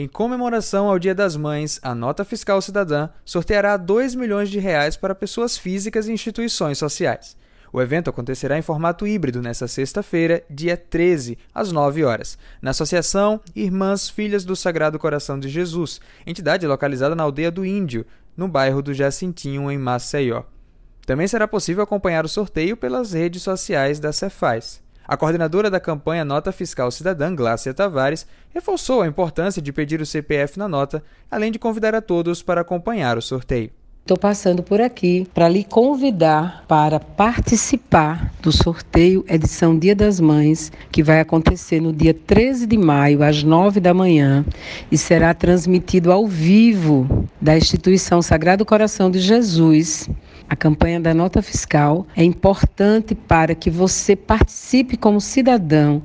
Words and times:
Em 0.00 0.06
comemoração 0.06 0.88
ao 0.88 0.96
Dia 0.96 1.12
das 1.12 1.36
Mães, 1.36 1.80
a 1.82 1.92
Nota 1.92 2.24
Fiscal 2.24 2.62
Cidadã 2.62 3.08
sorteará 3.24 3.76
2 3.76 4.14
milhões 4.14 4.48
de 4.48 4.60
reais 4.60 4.96
para 4.96 5.12
pessoas 5.12 5.58
físicas 5.58 6.06
e 6.06 6.12
instituições 6.12 6.78
sociais. 6.78 7.36
O 7.72 7.82
evento 7.82 8.08
acontecerá 8.08 8.56
em 8.56 8.62
formato 8.62 9.08
híbrido 9.08 9.42
nesta 9.42 9.66
sexta-feira, 9.66 10.44
dia 10.48 10.76
13, 10.76 11.36
às 11.52 11.72
9 11.72 12.04
horas, 12.04 12.38
na 12.62 12.70
Associação 12.70 13.40
Irmãs 13.56 14.08
Filhas 14.08 14.44
do 14.44 14.54
Sagrado 14.54 15.00
Coração 15.00 15.36
de 15.36 15.48
Jesus, 15.48 16.00
entidade 16.24 16.64
localizada 16.64 17.16
na 17.16 17.24
aldeia 17.24 17.50
do 17.50 17.66
Índio, 17.66 18.06
no 18.36 18.46
bairro 18.46 18.80
do 18.80 18.94
Jacintinho, 18.94 19.68
em 19.68 19.76
Maceió. 19.76 20.44
Também 21.04 21.26
será 21.26 21.48
possível 21.48 21.82
acompanhar 21.82 22.24
o 22.24 22.28
sorteio 22.28 22.76
pelas 22.76 23.14
redes 23.14 23.42
sociais 23.42 23.98
da 23.98 24.12
Cefaz. 24.12 24.80
A 25.08 25.16
coordenadora 25.16 25.70
da 25.70 25.80
campanha 25.80 26.22
Nota 26.22 26.52
Fiscal 26.52 26.90
Cidadã, 26.90 27.34
Glácia 27.34 27.72
Tavares, 27.72 28.26
reforçou 28.52 29.00
a 29.00 29.06
importância 29.06 29.62
de 29.62 29.72
pedir 29.72 30.02
o 30.02 30.06
CPF 30.06 30.58
na 30.58 30.68
nota, 30.68 31.02
além 31.30 31.50
de 31.50 31.58
convidar 31.58 31.94
a 31.94 32.02
todos 32.02 32.42
para 32.42 32.60
acompanhar 32.60 33.16
o 33.16 33.22
sorteio. 33.22 33.70
Estou 34.02 34.18
passando 34.18 34.62
por 34.62 34.82
aqui 34.82 35.26
para 35.32 35.48
lhe 35.48 35.64
convidar 35.64 36.64
para 36.68 37.00
participar 37.00 38.32
do 38.42 38.52
sorteio 38.52 39.24
edição 39.26 39.78
Dia 39.78 39.94
das 39.94 40.20
Mães, 40.20 40.70
que 40.92 41.02
vai 41.02 41.20
acontecer 41.20 41.80
no 41.80 41.92
dia 41.92 42.12
13 42.12 42.66
de 42.66 42.76
maio, 42.76 43.22
às 43.22 43.42
9 43.42 43.80
da 43.80 43.94
manhã, 43.94 44.44
e 44.92 44.98
será 44.98 45.32
transmitido 45.32 46.12
ao 46.12 46.26
vivo 46.26 47.26
da 47.40 47.56
instituição 47.56 48.20
Sagrado 48.20 48.64
Coração 48.64 49.10
de 49.10 49.20
Jesus. 49.20 50.06
A 50.50 50.56
campanha 50.56 50.98
da 50.98 51.12
nota 51.12 51.42
fiscal 51.42 52.06
é 52.16 52.24
importante 52.24 53.14
para 53.14 53.54
que 53.54 53.70
você 53.70 54.16
participe 54.16 54.96
como 54.96 55.20
cidadão 55.20 56.02